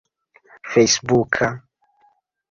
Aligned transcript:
fejsbuka 0.71 1.47